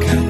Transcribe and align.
가까 0.00 0.21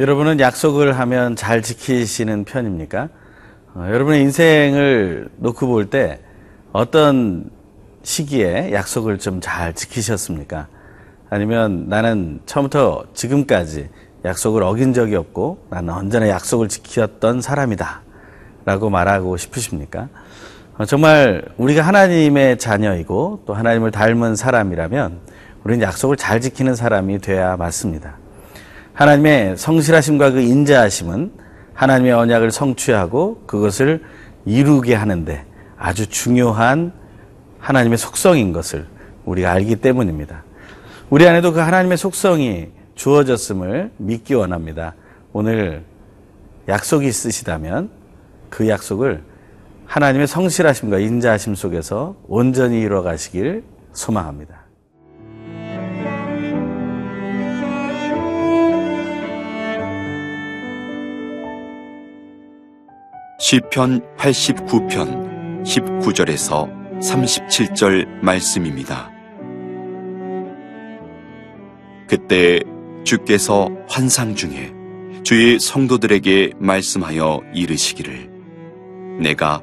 여러분은 0.00 0.40
약속을 0.40 0.98
하면 0.98 1.36
잘 1.36 1.60
지키시는 1.60 2.44
편입니까? 2.44 3.10
어, 3.74 3.86
여러분의 3.86 4.22
인생을 4.22 5.28
놓고 5.36 5.66
볼 5.66 5.90
때 5.90 6.20
어떤 6.72 7.50
시기에 8.02 8.72
약속을 8.72 9.18
좀 9.18 9.42
잘 9.42 9.74
지키셨습니까? 9.74 10.68
아니면 11.28 11.84
나는 11.90 12.40
처음부터 12.46 13.04
지금까지 13.12 13.90
약속을 14.24 14.62
어긴 14.62 14.94
적이 14.94 15.16
없고 15.16 15.66
나는 15.68 15.92
언제나 15.92 16.30
약속을 16.30 16.68
지켰던 16.68 17.42
사람이다. 17.42 18.00
라고 18.64 18.88
말하고 18.88 19.36
싶으십니까? 19.36 20.08
어, 20.78 20.86
정말 20.86 21.44
우리가 21.58 21.82
하나님의 21.82 22.56
자녀이고 22.56 23.42
또 23.44 23.52
하나님을 23.52 23.90
닮은 23.90 24.34
사람이라면 24.34 25.18
우리는 25.64 25.86
약속을 25.86 26.16
잘 26.16 26.40
지키는 26.40 26.74
사람이 26.74 27.18
돼야 27.18 27.58
맞습니다. 27.58 28.14
하나님의 28.94 29.56
성실하심과 29.56 30.32
그 30.32 30.40
인자하심은 30.40 31.32
하나님의 31.74 32.12
언약을 32.12 32.50
성취하고 32.50 33.44
그것을 33.46 34.02
이루게 34.44 34.94
하는데 34.94 35.44
아주 35.78 36.08
중요한 36.08 36.92
하나님의 37.58 37.98
속성인 37.98 38.52
것을 38.52 38.86
우리가 39.24 39.52
알기 39.52 39.76
때문입니다. 39.76 40.44
우리 41.08 41.26
안에도 41.26 41.52
그 41.52 41.60
하나님의 41.60 41.98
속성이 41.98 42.68
주어졌음을 42.94 43.90
믿기 43.96 44.34
원합니다. 44.34 44.94
오늘 45.32 45.84
약속이 46.68 47.06
있으시다면 47.06 47.90
그 48.50 48.68
약속을 48.68 49.22
하나님의 49.86 50.26
성실하심과 50.26 50.98
인자하심 50.98 51.54
속에서 51.54 52.16
온전히 52.28 52.80
이루어 52.80 53.02
가시길 53.02 53.64
소망합니다. 53.92 54.59
시편 63.50 64.16
89편 64.16 65.64
19절에서 65.64 66.70
37절 67.00 68.06
말씀입니다. 68.22 69.10
그때 72.06 72.60
주께서 73.02 73.68
환상 73.88 74.36
중에 74.36 74.72
주의 75.24 75.58
성도들에게 75.58 76.52
말씀하여 76.60 77.40
이르시기를 77.52 78.30
내가 79.20 79.60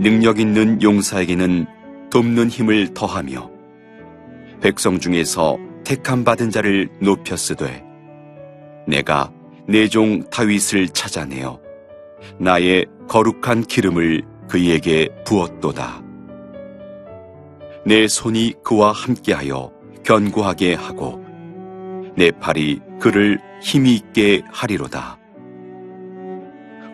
능력 0.00 0.40
있는 0.40 0.82
용사에게는 0.82 1.66
돕는 2.10 2.48
힘을 2.48 2.92
더하며 2.92 3.52
백성 4.60 4.98
중에서 4.98 5.58
택함 5.84 6.24
받은 6.24 6.50
자를 6.50 6.88
높였으되 7.00 7.84
내가 8.88 9.30
내 9.68 9.86
종 9.86 10.28
다윗을 10.28 10.88
찾아내어 10.88 11.67
나의 12.38 12.86
거룩한 13.08 13.62
기름을 13.64 14.22
그에게 14.48 15.08
부었도다. 15.24 16.02
내 17.84 18.06
손이 18.06 18.54
그와 18.62 18.92
함께하여 18.92 19.72
견고하게 20.04 20.74
하고 20.74 21.24
내 22.16 22.30
팔이 22.30 22.80
그를 23.00 23.38
힘이 23.62 23.94
있게 23.94 24.42
하리로다. 24.50 25.18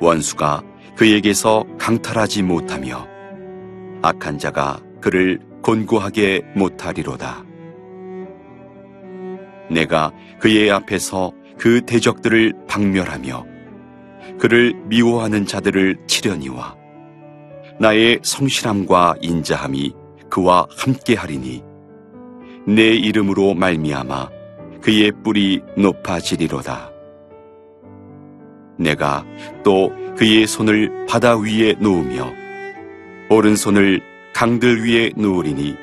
원수가 0.01 0.63
그에게서 0.97 1.65
강탈하지 1.79 2.43
못하며 2.43 3.07
악한 4.03 4.39
자가 4.39 4.81
그를 5.01 5.41
곤고하게 5.63 6.43
못하리로다. 6.55 7.45
내가 9.71 10.13
그의 10.41 10.71
앞에서 10.71 11.33
그 11.59 11.81
대적들을 11.87 12.53
박멸하며 12.69 13.54
그를 14.39 14.75
미워하는 14.87 15.47
자들을 15.47 15.97
치려니와 16.07 16.77
나의 17.81 18.21
성실함과 18.23 19.17
인자함이 19.21 19.93
그와 20.31 20.67
함께하리니 20.77 21.63
내 22.67 22.95
이름으로 22.95 23.55
말미암아 23.55 24.31
그의 24.81 25.13
뿔이 25.23 25.61
높아지리로다. 25.77 26.91
내가 28.79 29.25
또 29.63 29.93
그의 30.17 30.47
손을 30.47 31.07
바다 31.07 31.37
위에 31.37 31.75
놓으며 31.79 32.33
오른손을 33.31 34.01
강들 34.35 34.85
위에 34.85 35.13
놓으리니 35.17 35.75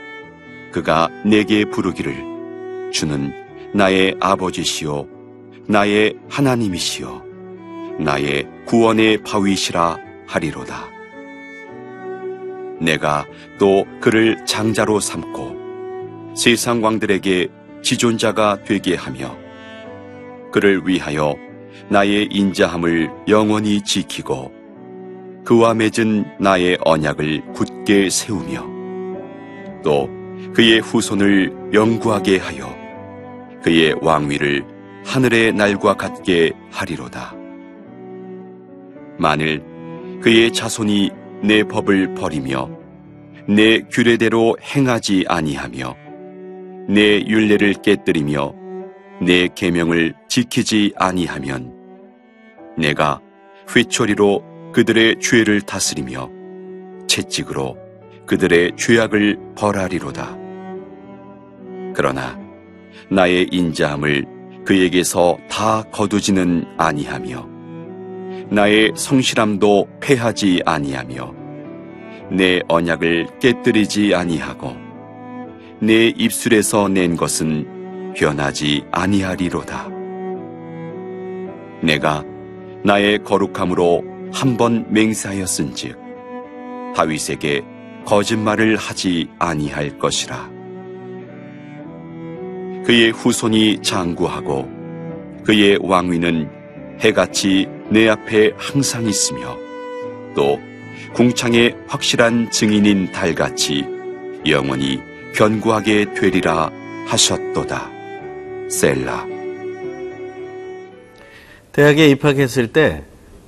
그가 0.71 1.09
내게 1.25 1.65
부르기를 1.65 2.91
주는 2.91 3.33
나의 3.73 4.15
아버지시요 4.19 5.07
나의 5.67 6.15
하나님이시요 6.29 7.30
나의 8.03 8.47
구원의 8.65 9.23
바위시라 9.23 9.97
하리로다. 10.27 10.89
내가 12.79 13.25
또 13.59 13.85
그를 13.99 14.43
장자로 14.45 14.99
삼고 14.99 16.33
세상 16.35 16.83
왕들에게 16.83 17.47
지존자가 17.83 18.63
되게 18.63 18.95
하며 18.95 19.37
그를 20.51 20.81
위하여 20.85 21.35
나의 21.89 22.27
인자함을 22.31 23.09
영원히 23.27 23.81
지키고 23.83 24.51
그와 25.45 25.73
맺은 25.73 26.37
나의 26.39 26.77
언약을 26.83 27.53
굳게 27.53 28.09
세우며 28.09 28.65
또 29.83 30.09
그의 30.53 30.79
후손을 30.79 31.71
영구하게 31.73 32.37
하여 32.37 32.75
그의 33.63 33.95
왕위를 34.01 34.65
하늘의 35.05 35.53
날과 35.53 35.95
같게 35.95 36.51
하리로다. 36.71 37.40
만일 39.21 39.63
그의 40.19 40.51
자손이 40.51 41.11
내 41.43 41.63
법을 41.63 42.15
버리며 42.15 42.71
내 43.47 43.81
규례대로 43.81 44.57
행하지 44.59 45.25
아니하며 45.27 45.95
내 46.89 47.23
율례를 47.23 47.75
깨뜨리며 47.83 48.55
내 49.21 49.47
계명을 49.53 50.15
지키지 50.27 50.93
아니하면 50.97 51.71
내가 52.75 53.21
회초리로 53.75 54.71
그들의 54.73 55.19
죄를 55.19 55.61
다스리며 55.61 56.27
채찍으로 57.07 57.77
그들의 58.25 58.71
죄악을 58.75 59.37
벌하리로다. 59.55 60.35
그러나 61.93 62.39
나의 63.11 63.49
인자함을 63.51 64.25
그에게서 64.65 65.37
다 65.47 65.83
거두지는 65.91 66.65
아니하며 66.77 67.50
나의 68.51 68.91
성실함도 68.95 69.87
패하지 70.01 70.61
아니하며 70.65 71.33
내 72.31 72.59
언약을 72.67 73.27
깨뜨리지 73.39 74.13
아니하고 74.13 74.75
내 75.79 76.07
입술에서 76.07 76.89
낸 76.89 77.15
것은 77.15 78.13
변하지 78.13 78.83
아니하리로다. 78.91 79.87
내가 81.81 82.25
나의 82.83 83.19
거룩함으로 83.23 84.03
한 84.33 84.57
번 84.57 84.85
맹세하였은즉 84.89 85.97
다윗에게 86.95 87.61
거짓말을 88.05 88.75
하지 88.75 89.29
아니할 89.39 89.97
것이라. 89.97 90.49
그의 92.85 93.11
후손이 93.11 93.79
장구하고 93.81 94.69
그의 95.45 95.77
왕위는 95.81 96.49
해같이 97.01 97.67
내 97.91 98.07
앞에 98.07 98.53
항상 98.55 99.05
있으며 99.05 99.57
또 100.33 100.57
궁창의 101.13 101.75
확실한 101.87 102.49
증인인 102.49 103.11
달같이 103.11 103.85
영원히 104.47 104.99
견고하게 105.35 106.13
되리라 106.13 106.71
하셨도다. 107.07 107.91
셀라. 108.69 109.27
대학에 111.73 112.07
입학했을 112.07 112.71
때 112.71 113.03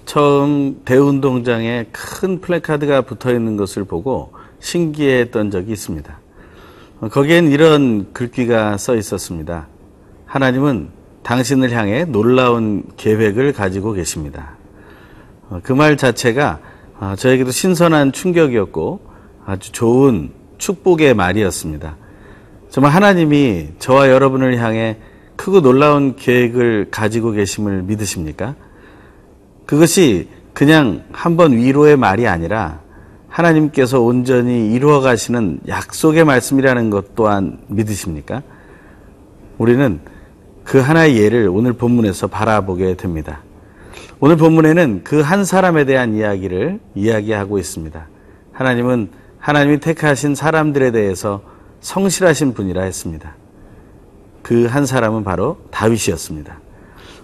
처음 0.05 0.81
대운동장에 0.83 1.85
큰 1.93 2.41
플래카드가 2.41 3.03
붙어 3.03 3.33
있는 3.33 3.55
것을 3.55 3.85
보고 3.85 4.33
신기했던 4.59 5.51
적이 5.51 5.71
있습니다. 5.71 6.19
어, 6.99 7.07
거기엔 7.07 7.49
이런 7.49 8.11
글귀가 8.11 8.77
써 8.77 8.97
있었습니다. 8.97 9.67
하나님은 10.25 10.89
당신을 11.23 11.71
향해 11.71 12.05
놀라운 12.05 12.83
계획을 12.97 13.53
가지고 13.53 13.93
계십니다. 13.93 14.57
어, 15.49 15.59
그말 15.63 15.97
자체가 15.97 16.59
아, 16.99 17.15
저에게도 17.15 17.51
신선한 17.51 18.11
충격이었고 18.11 19.01
아주 19.45 19.71
좋은 19.71 20.31
축복의 20.57 21.13
말이었습니다. 21.15 21.97
정말 22.69 22.93
하나님이 22.93 23.69
저와 23.79 24.09
여러분을 24.09 24.57
향해 24.57 24.97
크고 25.35 25.61
놀라운 25.61 26.15
계획을 26.15 26.87
가지고 26.91 27.31
계심을 27.31 27.83
믿으십니까? 27.83 28.55
그것이 29.65 30.29
그냥 30.53 31.03
한번 31.11 31.53
위로의 31.53 31.97
말이 31.97 32.27
아니라 32.27 32.81
하나님께서 33.27 33.99
온전히 33.99 34.71
이루어 34.73 35.01
가시는 35.01 35.61
약속의 35.67 36.23
말씀이라는 36.23 36.89
것 36.89 37.15
또한 37.15 37.59
믿으십니까? 37.67 38.43
우리는 39.57 39.99
그 40.63 40.79
하나의 40.79 41.17
예를 41.17 41.49
오늘 41.49 41.73
본문에서 41.73 42.27
바라보게 42.27 42.95
됩니다. 42.95 43.41
오늘 44.19 44.37
본문에는 44.37 45.03
그 45.03 45.21
한 45.21 45.43
사람에 45.45 45.85
대한 45.85 46.15
이야기를 46.15 46.79
이야기하고 46.95 47.59
있습니다. 47.59 48.07
하나님은 48.53 49.09
하나님이 49.39 49.79
택하신 49.79 50.35
사람들에 50.35 50.91
대해서 50.91 51.41
성실하신 51.81 52.53
분이라 52.53 52.83
했습니다. 52.83 53.35
그 54.41 54.67
한 54.67 54.85
사람은 54.85 55.23
바로 55.23 55.57
다윗이었습니다. 55.71 56.59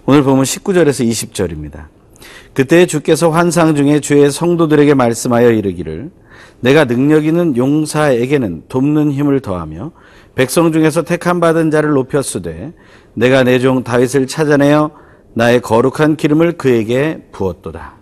오늘 0.06 0.24
보면 0.24 0.44
19절에서 0.44 1.07
20절입니다. 1.07 1.85
그때 2.53 2.85
주께서 2.85 3.30
환상 3.30 3.75
중에 3.75 4.00
주의 4.00 4.30
성도들에게 4.30 4.94
말씀하여 4.94 5.51
이르기를 5.51 6.12
내가 6.62 6.85
능력 6.85 7.25
있는 7.25 7.56
용사에게는 7.56 8.63
돕는 8.68 9.12
힘을 9.12 9.39
더하며 9.39 9.92
백성 10.35 10.71
중에서 10.71 11.03
택함 11.03 11.39
받은 11.39 11.71
자를 11.71 11.92
높였으되 11.92 12.74
내가 13.19 13.44
내 13.44 13.60
종 13.60 13.83
다윗을 13.83 14.27
찾아내어 14.27 14.92
나의 15.33 15.60
거룩한 15.60 16.16
기름을 16.16 16.54
그에게 16.54 17.27
부었도다. 17.33 17.95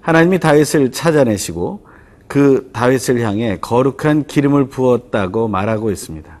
하나님이 0.00 0.38
다윗을 0.38 0.92
찾아내시고 0.92 1.84
그 2.28 2.70
다윗을 2.72 3.20
향해 3.20 3.58
거룩한 3.60 4.26
기름을 4.26 4.68
부었다고 4.68 5.48
말하고 5.48 5.90
있습니다. 5.90 6.38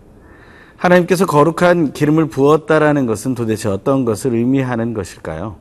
하나님께서 0.76 1.26
거룩한 1.26 1.92
기름을 1.92 2.26
부었다라는 2.26 3.06
것은 3.06 3.34
도대체 3.34 3.68
어떤 3.68 4.04
것을 4.04 4.32
의미하는 4.32 4.94
것일까요? 4.94 5.56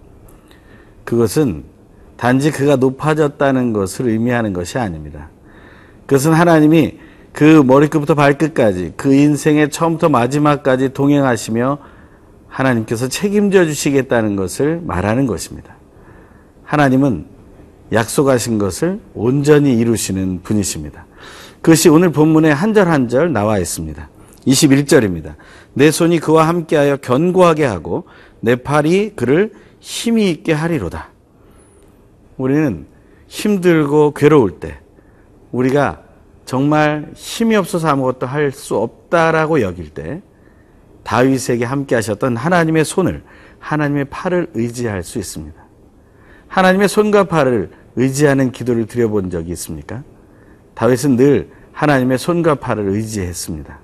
그것은 1.05 1.63
단지 2.17 2.51
그가 2.51 2.75
높아졌다는 2.75 3.73
것을 3.73 4.09
의미하는 4.09 4.53
것이 4.53 4.77
아닙니다. 4.77 5.29
그것은 6.05 6.33
하나님이 6.33 6.99
그 7.33 7.63
머리끝부터 7.65 8.13
발끝까지 8.13 8.93
그 8.95 9.11
인생의 9.11 9.71
처음부터 9.71 10.09
마지막까지 10.09 10.93
동행하시며 10.93 11.96
하나님께서 12.49 13.07
책임져 13.07 13.65
주시겠다는 13.65 14.35
것을 14.35 14.81
말하는 14.83 15.27
것입니다. 15.27 15.75
하나님은 16.63 17.25
약속하신 17.93 18.57
것을 18.57 18.99
온전히 19.13 19.77
이루시는 19.77 20.41
분이십니다. 20.43 21.05
그것이 21.61 21.89
오늘 21.89 22.11
본문에 22.11 22.51
한 22.51 22.73
절 22.73 22.87
한 22.87 23.07
절 23.09 23.31
나와 23.33 23.57
있습니다. 23.59 24.09
21절입니다. 24.45 25.35
내 25.73 25.91
손이 25.91 26.19
그와 26.19 26.47
함께하여 26.47 26.97
견고하게 26.97 27.65
하고 27.65 28.05
내 28.39 28.55
팔이 28.55 29.13
그를 29.15 29.51
힘이 29.79 30.29
있게 30.31 30.53
하리로다. 30.53 31.09
우리는 32.37 32.85
힘들고 33.27 34.13
괴로울 34.13 34.59
때 34.59 34.79
우리가 35.51 36.01
정말 36.45 37.11
힘이 37.15 37.55
없어서 37.57 37.89
아무것도 37.89 38.25
할 38.25 38.51
수 38.51 38.77
없다라고 38.77 39.61
여길 39.61 39.89
때 39.89 40.21
다윗에게 41.07 41.63
함께 41.63 41.95
하셨던 41.95 42.35
하나님의 42.35 42.83
손을 42.83 43.23
하나님의 43.59 44.05
팔을 44.05 44.47
의지할 44.53 45.03
수 45.03 45.17
있습니다. 45.19 45.55
하나님의 46.49 46.89
손과 46.89 47.23
팔을 47.23 47.71
의지하는 47.95 48.51
기도를 48.51 48.87
드려본 48.87 49.29
적이 49.29 49.51
있습니까? 49.53 50.03
다윗은 50.75 51.15
늘 51.15 51.49
하나님의 51.71 52.17
손과 52.17 52.55
팔을 52.55 52.89
의지했습니다. 52.89 53.79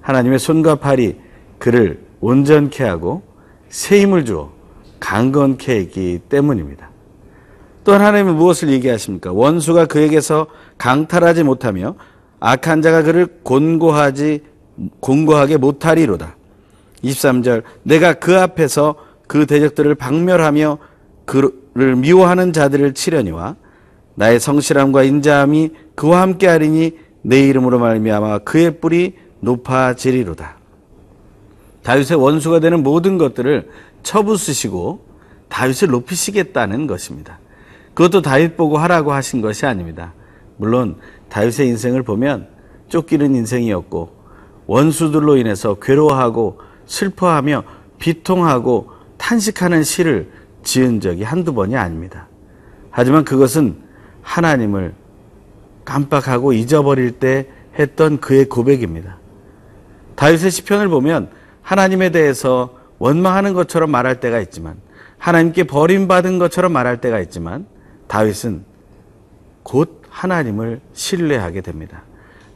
하나님의 0.00 0.38
손과 0.38 0.76
팔이 0.76 1.20
그를 1.58 2.02
온전케 2.20 2.84
하고 2.84 3.22
새 3.68 4.00
힘을 4.00 4.24
주어 4.24 4.50
강건케 4.98 5.76
했기 5.76 6.20
때문입니다. 6.26 6.88
또한 7.84 8.00
하나님은 8.00 8.34
무엇을 8.34 8.70
얘기하십니까? 8.70 9.30
원수가 9.30 9.86
그에게서 9.86 10.46
강탈하지 10.78 11.42
못하며 11.42 11.96
악한 12.40 12.80
자가 12.80 13.02
그를 13.02 13.26
곤고하지 13.42 14.42
곤고하게 15.00 15.58
못하리로다. 15.58 16.36
23절 17.04 17.62
내가 17.82 18.14
그 18.14 18.38
앞에서 18.38 18.96
그 19.26 19.46
대적들을 19.46 19.94
박멸하며 19.94 20.78
그를 21.24 21.96
미워하는 21.96 22.52
자들을 22.52 22.94
치려니와 22.94 23.56
나의 24.14 24.40
성실함과 24.40 25.02
인자함이 25.02 25.70
그와 25.94 26.22
함께 26.22 26.46
하리니 26.46 26.98
내 27.22 27.40
이름으로 27.48 27.78
말미암아 27.78 28.38
그의 28.40 28.80
뿔이 28.80 29.14
높아지리로다. 29.40 30.56
다윗의 31.82 32.16
원수가 32.16 32.60
되는 32.60 32.82
모든 32.82 33.18
것들을 33.18 33.68
쳐부수시고 34.02 35.04
다윗을 35.48 35.88
높이시겠다는 35.88 36.86
것입니다. 36.86 37.38
그것도 37.94 38.22
다윗 38.22 38.56
보고 38.56 38.78
하라고 38.78 39.12
하신 39.12 39.40
것이 39.40 39.66
아닙니다. 39.66 40.12
물론 40.56 40.96
다윗의 41.28 41.68
인생을 41.68 42.02
보면 42.02 42.48
쫓기는 42.88 43.34
인생이었고 43.34 44.14
원수들로 44.66 45.36
인해서 45.36 45.74
괴로워하고 45.74 46.58
슬퍼하며 46.86 47.64
비통하고 47.98 48.90
탄식하는 49.18 49.82
시를 49.82 50.30
지은 50.62 51.00
적이 51.00 51.22
한두 51.22 51.54
번이 51.54 51.76
아닙니다. 51.76 52.28
하지만 52.90 53.24
그것은 53.24 53.76
하나님을 54.22 54.94
깜빡하고 55.84 56.52
잊어버릴 56.52 57.12
때 57.12 57.48
했던 57.78 58.20
그의 58.20 58.46
고백입니다. 58.46 59.18
다윗의 60.16 60.50
시편을 60.50 60.88
보면 60.88 61.30
하나님에 61.62 62.10
대해서 62.10 62.74
원망하는 62.98 63.54
것처럼 63.54 63.90
말할 63.90 64.20
때가 64.20 64.40
있지만 64.40 64.76
하나님께 65.18 65.64
버림받은 65.64 66.38
것처럼 66.38 66.72
말할 66.72 67.00
때가 67.00 67.20
있지만 67.20 67.66
다윗은 68.08 68.64
곧 69.62 70.02
하나님을 70.08 70.80
신뢰하게 70.92 71.60
됩니다. 71.60 72.02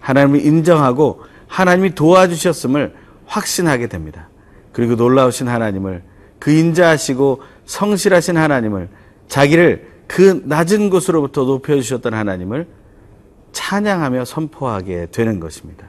하나님을 0.00 0.44
인정하고 0.44 1.22
하나님이 1.46 1.94
도와주셨음을 1.94 2.94
확신하게 3.30 3.86
됩니다. 3.86 4.28
그리고 4.72 4.96
놀라우신 4.96 5.48
하나님을 5.48 6.02
그 6.40 6.50
인자하시고 6.50 7.42
성실하신 7.64 8.36
하나님을 8.36 8.88
자기를 9.28 9.88
그 10.08 10.42
낮은 10.44 10.90
곳으로부터 10.90 11.44
높여주셨던 11.44 12.12
하나님을 12.12 12.66
찬양하며 13.52 14.24
선포하게 14.24 15.06
되는 15.12 15.38
것입니다. 15.38 15.88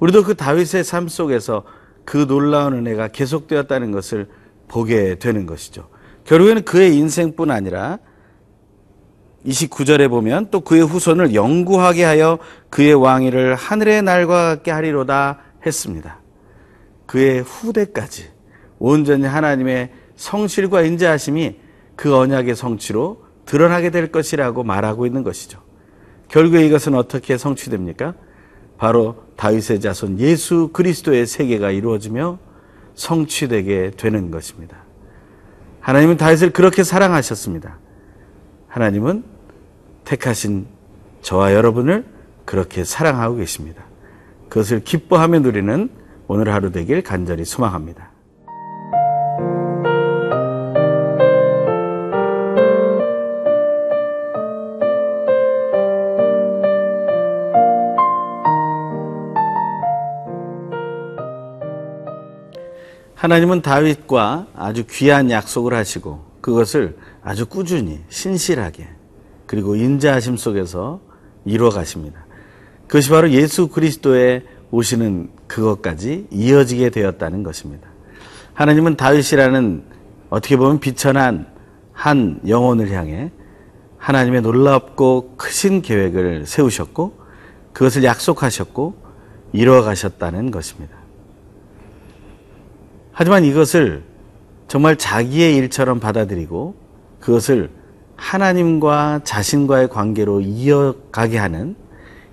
우리도 0.00 0.24
그 0.24 0.34
다윗의 0.34 0.82
삶 0.82 1.08
속에서 1.08 1.62
그 2.04 2.26
놀라운 2.26 2.72
은혜가 2.74 3.08
계속되었다는 3.08 3.92
것을 3.92 4.28
보게 4.66 5.16
되는 5.16 5.46
것이죠. 5.46 5.88
결국에는 6.24 6.64
그의 6.64 6.96
인생뿐 6.96 7.50
아니라 7.50 7.98
29절에 9.46 10.08
보면 10.08 10.48
또 10.50 10.60
그의 10.60 10.82
후손을 10.82 11.34
영구하게 11.34 12.04
하여 12.04 12.38
그의 12.70 12.94
왕위를 12.94 13.54
하늘의 13.54 14.02
날과 14.02 14.56
같게 14.56 14.70
하리로다 14.70 15.38
했습니다. 15.64 16.19
그의 17.10 17.42
후대까지 17.42 18.30
온전히 18.78 19.24
하나님의 19.24 19.90
성실과 20.14 20.82
인자하심이 20.82 21.58
그 21.96 22.14
언약의 22.14 22.54
성취로 22.54 23.24
드러나게 23.46 23.90
될 23.90 24.12
것이라고 24.12 24.62
말하고 24.62 25.06
있는 25.06 25.24
것이죠. 25.24 25.60
결국에 26.28 26.64
이것은 26.64 26.94
어떻게 26.94 27.36
성취됩니까? 27.36 28.14
바로 28.78 29.24
다윗의 29.36 29.80
자손 29.80 30.20
예수 30.20 30.70
그리스도의 30.72 31.26
세계가 31.26 31.72
이루어지며 31.72 32.38
성취되게 32.94 33.90
되는 33.96 34.30
것입니다. 34.30 34.76
하나님은 35.80 36.16
다윗을 36.16 36.50
그렇게 36.50 36.84
사랑하셨습니다. 36.84 37.80
하나님은 38.68 39.24
택하신 40.04 40.68
저와 41.22 41.54
여러분을 41.54 42.04
그렇게 42.44 42.84
사랑하고 42.84 43.34
계십니다. 43.34 43.82
그것을 44.48 44.84
기뻐하며 44.84 45.40
누리는 45.40 45.99
오늘 46.32 46.54
하루 46.54 46.70
되길 46.70 47.02
간절히 47.02 47.44
소망합니다. 47.44 48.12
하나님은 63.16 63.62
다윗과 63.62 64.46
아주 64.54 64.84
귀한 64.88 65.32
약속을 65.32 65.74
하시고 65.74 66.24
그것을 66.40 66.96
아주 67.24 67.44
꾸준히 67.46 67.98
신실하게 68.08 68.86
그리고 69.46 69.74
인자하심 69.74 70.36
속에서 70.36 71.00
이루어 71.44 71.70
가십니다. 71.70 72.24
그것이 72.86 73.10
바로 73.10 73.32
예수 73.32 73.66
그리스도의 73.66 74.44
오시는 74.70 75.39
그것까지 75.50 76.28
이어지게 76.30 76.90
되었다는 76.90 77.42
것입니다. 77.42 77.88
하나님은 78.54 78.96
다윗이라는 78.96 79.82
어떻게 80.30 80.56
보면 80.56 80.78
비천한 80.78 81.48
한 81.92 82.40
영혼을 82.46 82.92
향해 82.92 83.32
하나님의 83.98 84.42
놀랍고 84.42 85.34
크신 85.36 85.82
계획을 85.82 86.46
세우셨고 86.46 87.18
그것을 87.72 88.04
약속하셨고 88.04 88.94
이루어 89.52 89.82
가셨다는 89.82 90.52
것입니다. 90.52 90.96
하지만 93.10 93.44
이것을 93.44 94.04
정말 94.68 94.96
자기의 94.96 95.56
일처럼 95.56 95.98
받아들이고 95.98 96.76
그것을 97.18 97.70
하나님과 98.14 99.22
자신과의 99.24 99.88
관계로 99.88 100.40
이어가게 100.42 101.38
하는 101.38 101.74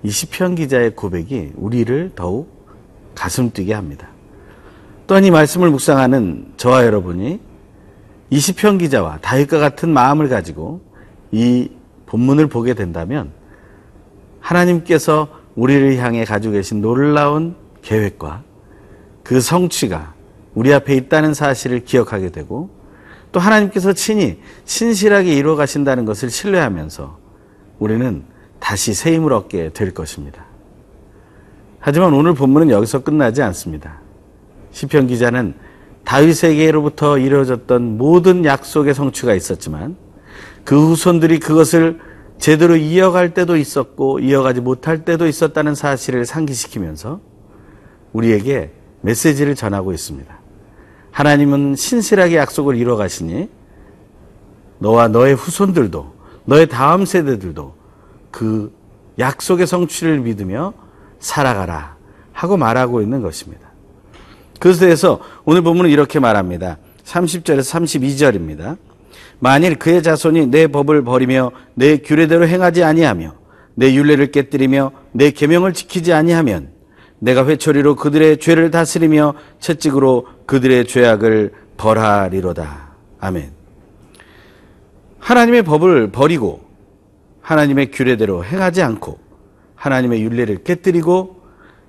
이 0.03 0.11
시편 0.11 0.53
기자의 0.53 0.95
고백이 0.95 1.53
우리를 1.55 2.11
더욱 2.15 2.56
가슴 3.17 3.51
뛰게 3.51 3.73
합니다. 3.73 4.07
또한 5.07 5.25
이 5.25 5.31
말씀을 5.31 5.71
묵상하는 5.71 6.53
저와 6.57 6.85
여러분이 6.85 7.39
이 8.29 8.39
시편 8.39 8.77
기자와 8.77 9.19
다윗과 9.21 9.57
같은 9.57 9.89
마음을 9.89 10.29
가지고 10.29 10.81
이 11.31 11.71
본문을 12.05 12.47
보게 12.47 12.75
된다면 12.75 13.31
하나님께서 14.39 15.29
우리를 15.55 15.97
향해 15.97 16.25
가지고 16.25 16.53
계신 16.53 16.81
놀라운 16.81 17.55
계획과 17.81 18.43
그 19.23 19.41
성취가 19.41 20.13
우리 20.53 20.73
앞에 20.73 20.93
있다는 20.93 21.33
사실을 21.33 21.85
기억하게 21.85 22.29
되고 22.29 22.69
또 23.31 23.39
하나님께서 23.39 23.93
친히 23.93 24.39
신실하게 24.65 25.33
이루어 25.33 25.55
가신다는 25.55 26.05
것을 26.05 26.29
신뢰하면서 26.29 27.17
우리는 27.79 28.23
다시 28.59 28.93
새 28.93 29.13
힘을 29.15 29.33
얻게 29.33 29.71
될 29.73 29.93
것입니다. 29.93 30.46
하지만 31.79 32.13
오늘 32.13 32.33
본문은 32.33 32.69
여기서 32.69 33.03
끝나지 33.03 33.41
않습니다. 33.41 33.99
시편 34.71 35.07
기자는 35.07 35.53
다윗에게로부터 36.03 37.17
이루어졌던 37.17 37.97
모든 37.97 38.45
약속의 38.45 38.93
성취가 38.93 39.33
있었지만 39.33 39.95
그 40.63 40.89
후손들이 40.89 41.39
그것을 41.39 41.99
제대로 42.37 42.75
이어갈 42.75 43.33
때도 43.33 43.57
있었고 43.57 44.19
이어가지 44.19 44.61
못할 44.61 45.05
때도 45.05 45.27
있었다는 45.27 45.75
사실을 45.75 46.25
상기시키면서 46.25 47.19
우리에게 48.13 48.71
메시지를 49.01 49.55
전하고 49.55 49.91
있습니다. 49.91 50.37
하나님은 51.11 51.75
신실하게 51.75 52.37
약속을 52.37 52.75
이루어 52.75 52.95
가시니 52.95 53.49
너와 54.79 55.07
너의 55.07 55.35
후손들도 55.35 56.13
너의 56.45 56.67
다음 56.67 57.05
세대들도 57.05 57.73
그 58.31 58.71
약속의 59.17 59.65
성취를 59.65 60.19
믿으며 60.19 60.73
살아가라 61.19 61.95
하고 62.33 62.57
말하고 62.57 63.01
있는 63.01 63.21
것입니다. 63.21 63.67
대해서 64.79 65.19
오늘 65.45 65.61
본문은 65.61 65.89
이렇게 65.89 66.19
말합니다. 66.19 66.77
30절에서 67.03 67.61
32절입니다. 67.61 68.77
만일 69.39 69.75
그의 69.75 70.03
자손이 70.03 70.47
내 70.47 70.67
법을 70.67 71.03
버리며 71.03 71.51
내 71.75 71.97
규례대로 71.97 72.47
행하지 72.47 72.83
아니하며 72.83 73.35
내 73.75 73.93
율례를 73.93 74.31
깨뜨리며 74.31 74.91
내 75.11 75.31
계명을 75.31 75.73
지키지 75.73 76.11
아니하면 76.11 76.69
내가 77.19 77.47
회초리로 77.47 77.95
그들의 77.95 78.39
죄를 78.39 78.71
다스리며 78.71 79.35
채찍으로 79.59 80.27
그들의 80.45 80.87
죄악을 80.87 81.53
벌하리로다. 81.77 82.89
아멘. 83.19 83.51
하나님의 85.19 85.63
법을 85.63 86.11
버리고 86.11 86.61
하나님의 87.41 87.91
규례대로 87.91 88.43
행하지 88.43 88.81
않고 88.81 89.19
하나님의 89.77 90.21
율례를 90.23 90.63
깨뜨리고 90.63 91.41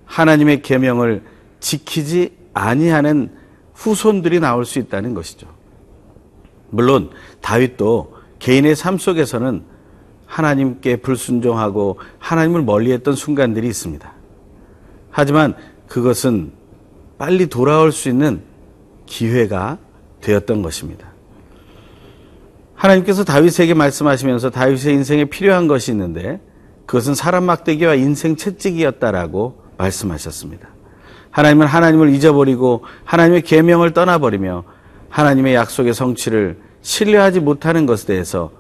하나님의 0.04 0.62
계명을 0.62 1.24
지키지 1.58 2.36
아니하는 2.54 3.32
후손들이 3.74 4.38
나올 4.38 4.64
수 4.64 4.78
있다는 4.78 5.14
것이죠. 5.14 5.48
물론 6.70 7.10
다윗도 7.40 8.14
개인의 8.38 8.76
삶 8.76 8.98
속에서는 8.98 9.64
하나님께 10.26 10.96
불순종하고 10.96 11.98
하나님을 12.18 12.62
멀리했던 12.62 13.14
순간들이 13.14 13.66
있습니다. 13.66 14.12
하지만 15.10 15.54
그것은 15.88 16.52
빨리 17.16 17.46
돌아올 17.48 17.90
수 17.90 18.08
있는 18.08 18.42
기회가 19.06 19.78
되었던 20.20 20.62
것입니다. 20.62 21.08
하나님께서 22.74 23.24
다윗에게 23.24 23.74
말씀하시면서 23.74 24.50
다윗의 24.50 24.94
인생에 24.94 25.24
필요한 25.24 25.66
것이 25.66 25.90
있는데 25.90 26.40
그것은 26.88 27.14
사람 27.14 27.44
막대기와 27.44 27.96
인생 27.96 28.34
채찍이었다라고 28.34 29.62
말씀하셨습니다. 29.76 30.68
하나님은 31.30 31.66
하나님을 31.66 32.08
잊어버리고 32.08 32.82
하나님의 33.04 33.42
계명을 33.42 33.92
떠나버리며 33.92 34.64
하나님의 35.10 35.54
약속의 35.54 35.92
성취를 35.92 36.58
신뢰하지 36.80 37.40
못하는 37.40 37.84
것에 37.84 38.06
대해서 38.06 38.50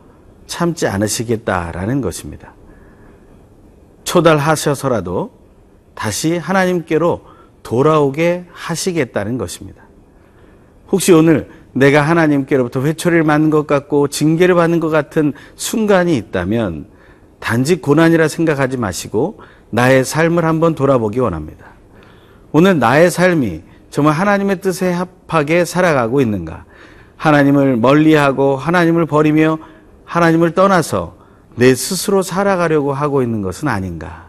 참지 0.46 0.86
않으시겠다라는 0.86 2.02
것입니다. 2.02 2.52
초달하셔서라도 4.04 5.30
다시 5.94 6.36
하나님께로 6.36 7.22
돌아오게 7.62 8.44
하시겠다는 8.52 9.38
것입니다. 9.38 9.84
혹시 10.92 11.14
오늘 11.14 11.48
내가 11.72 12.02
하나님께로부터 12.02 12.82
회초리를 12.82 13.24
맞는 13.24 13.48
것 13.48 13.66
같고 13.66 14.08
징계를 14.08 14.54
받는 14.54 14.80
것 14.80 14.90
같은 14.90 15.32
순간이 15.54 16.14
있다면 16.18 16.97
단지 17.38 17.80
고난이라 17.80 18.28
생각하지 18.28 18.76
마시고 18.76 19.40
나의 19.70 20.04
삶을 20.04 20.44
한번 20.44 20.74
돌아보기 20.74 21.20
원합니다. 21.20 21.66
오늘 22.52 22.78
나의 22.78 23.10
삶이 23.10 23.62
정말 23.90 24.14
하나님의 24.14 24.60
뜻에 24.60 24.92
합하게 24.92 25.64
살아가고 25.64 26.20
있는가? 26.20 26.64
하나님을 27.16 27.76
멀리하고 27.76 28.56
하나님을 28.56 29.06
버리며 29.06 29.58
하나님을 30.04 30.52
떠나서 30.52 31.16
내 31.56 31.74
스스로 31.74 32.22
살아가려고 32.22 32.92
하고 32.92 33.22
있는 33.22 33.42
것은 33.42 33.68
아닌가? 33.68 34.28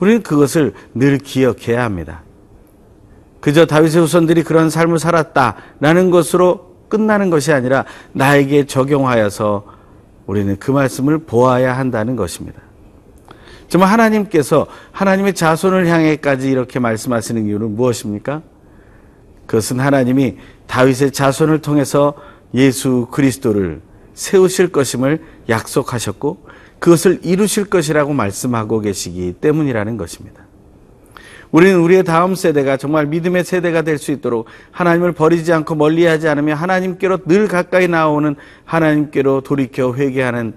우리는 0.00 0.22
그것을 0.22 0.72
늘 0.94 1.18
기억해야 1.18 1.84
합니다. 1.84 2.22
그저 3.40 3.66
다윗의 3.66 4.02
후손들이 4.02 4.42
그런 4.42 4.70
삶을 4.70 4.98
살았다라는 4.98 6.10
것으로 6.10 6.74
끝나는 6.88 7.30
것이 7.30 7.52
아니라 7.52 7.84
나에게 8.12 8.66
적용하여서 8.66 9.73
우리는 10.26 10.56
그 10.58 10.70
말씀을 10.70 11.18
보아야 11.18 11.76
한다는 11.76 12.16
것입니다. 12.16 12.60
정말 13.68 13.90
하나님께서 13.90 14.66
하나님의 14.92 15.34
자손을 15.34 15.86
향해까지 15.86 16.50
이렇게 16.50 16.78
말씀하시는 16.78 17.46
이유는 17.46 17.74
무엇입니까? 17.74 18.42
그것은 19.46 19.80
하나님이 19.80 20.36
다윗의 20.66 21.12
자손을 21.12 21.60
통해서 21.60 22.14
예수 22.54 23.08
그리스도를 23.10 23.80
세우실 24.14 24.70
것임을 24.70 25.22
약속하셨고 25.48 26.46
그것을 26.78 27.20
이루실 27.22 27.66
것이라고 27.66 28.12
말씀하고 28.12 28.80
계시기 28.80 29.34
때문이라는 29.40 29.96
것입니다. 29.96 30.44
우리는 31.54 31.78
우리의 31.78 32.02
다음 32.02 32.34
세대가 32.34 32.76
정말 32.76 33.06
믿음의 33.06 33.44
세대가 33.44 33.82
될 33.82 33.96
수 33.96 34.10
있도록 34.10 34.48
하나님을 34.72 35.12
버리지 35.12 35.52
않고 35.52 35.76
멀리하지 35.76 36.26
않으며 36.26 36.54
하나님께로 36.54 37.18
늘 37.26 37.46
가까이 37.46 37.86
나오는 37.86 38.34
하나님께로 38.64 39.42
돌이켜 39.42 39.94
회개하는 39.94 40.54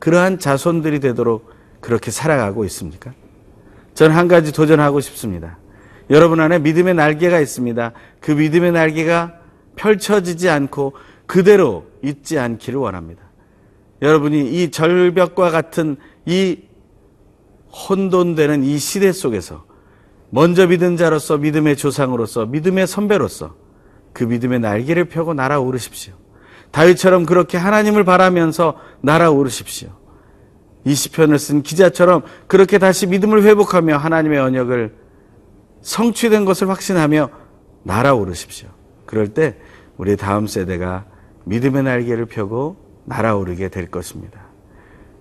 그러한 0.00 0.40
자손들이 0.40 0.98
되도록 0.98 1.48
그렇게 1.80 2.10
살아가고 2.10 2.64
있습니까? 2.64 3.12
저는 3.94 4.16
한 4.16 4.26
가지 4.26 4.52
도전하고 4.52 4.98
싶습니다. 4.98 5.56
여러분 6.10 6.40
안에 6.40 6.58
믿음의 6.58 6.94
날개가 6.94 7.38
있습니다. 7.38 7.92
그 8.18 8.32
믿음의 8.32 8.72
날개가 8.72 9.34
펼쳐지지 9.76 10.48
않고 10.48 10.94
그대로 11.26 11.86
있지 12.02 12.40
않기를 12.40 12.80
원합니다. 12.80 13.22
여러분이 14.02 14.50
이 14.50 14.72
절벽과 14.72 15.50
같은 15.50 15.96
이 16.26 16.58
혼돈되는 17.88 18.64
이 18.64 18.78
시대 18.78 19.12
속에서 19.12 19.69
먼저 20.30 20.66
믿은 20.66 20.96
자로서 20.96 21.38
믿음의 21.38 21.76
조상으로서 21.76 22.46
믿음의 22.46 22.86
선배로서 22.86 23.54
그 24.12 24.24
믿음의 24.24 24.60
날개를 24.60 25.06
펴고 25.06 25.34
날아오르십시오. 25.34 26.14
다윗처럼 26.70 27.26
그렇게 27.26 27.58
하나님을 27.58 28.04
바라면서 28.04 28.76
날아오르십시오. 29.02 29.90
이 30.84 30.94
시편을 30.94 31.38
쓴 31.38 31.62
기자처럼 31.62 32.22
그렇게 32.46 32.78
다시 32.78 33.06
믿음을 33.06 33.42
회복하며 33.42 33.96
하나님의 33.96 34.38
언역을 34.38 34.94
성취된 35.82 36.44
것을 36.44 36.68
확신하며 36.68 37.30
날아오르십시오. 37.82 38.68
그럴 39.06 39.28
때 39.28 39.56
우리 39.96 40.16
다음 40.16 40.46
세대가 40.46 41.06
믿음의 41.44 41.82
날개를 41.82 42.26
펴고 42.26 42.76
날아오르게 43.04 43.68
될 43.68 43.90
것입니다. 43.90 44.40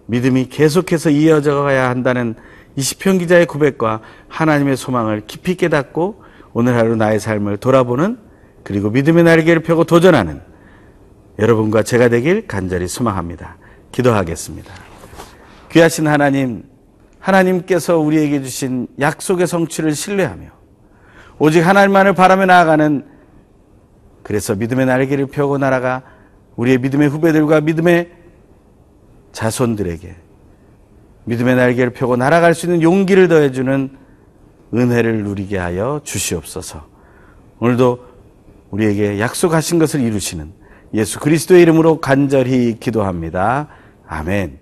믿음이 0.06 0.50
계속해서 0.50 1.10
이어져 1.10 1.62
가야 1.62 1.90
한다는 1.90 2.36
이 2.80 2.82
시편 2.82 3.18
기자의 3.18 3.46
고백과 3.46 4.00
하나님의 4.30 4.78
소망을 4.78 5.24
깊이 5.28 5.56
깨닫고 5.56 6.24
오늘 6.54 6.78
하루 6.78 6.96
나의 6.96 7.20
삶을 7.20 7.58
돌아보는 7.58 8.18
그리고 8.64 8.90
믿음의 8.90 9.26
날개를 9.26 9.64
펴고 9.64 9.84
도전하는 9.84 10.40
여러분과 11.40 11.84
제가 11.84 12.08
되길 12.08 12.48
간절히 12.48 12.88
소망합니다. 12.88 13.58
기도하겠습니다. 13.92 14.74
귀하신 15.74 16.08
하나님, 16.08 16.64
하나님께서 17.20 17.98
우리에게 17.98 18.42
주신 18.44 18.88
약속의 18.98 19.46
성취를 19.46 19.94
신뢰하며 19.94 20.48
오직 21.38 21.60
하나님만을 21.60 22.14
바라며 22.14 22.46
나아가는 22.46 23.06
그래서 24.24 24.56
믿음의 24.56 24.86
날개를 24.86 25.26
펴고 25.26 25.58
날아가 25.58 26.04
우리의 26.56 26.78
믿음의 26.78 27.10
후배들과 27.10 27.60
믿음의 27.60 28.10
자손들에게 29.34 30.29
믿음의 31.26 31.56
날개를 31.56 31.92
펴고 31.92 32.16
날아갈 32.16 32.54
수 32.54 32.66
있는 32.66 32.82
용기를 32.82 33.28
더해주는 33.28 33.98
은혜를 34.74 35.24
누리게 35.24 35.58
하여 35.58 36.02
주시옵소서. 36.04 36.86
오늘도 37.60 38.00
우리에게 38.72 39.20
약속하신 39.20 39.80
것을 39.80 40.02
이루시는 40.02 40.54
예수 40.94 41.20
그리스도의 41.20 41.62
이름으로 41.64 42.00
간절히 42.00 42.78
기도합니다. 42.80 43.68
아멘. 44.08 44.60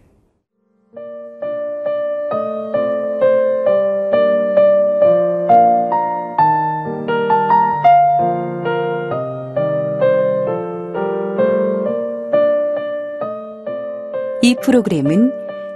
이 14.42 14.56
프로그램은 14.62 15.37